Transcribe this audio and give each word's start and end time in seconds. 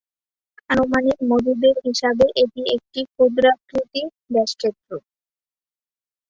আনুমানিক 0.69 1.17
মজুদের 1.29 1.75
হিসাবে 1.85 2.25
এটি 2.43 2.61
একটি 2.75 3.01
ক্ষুদ্রাকৃতির 3.11 4.07
গ্যাসক্ষেত্র। 4.29 4.89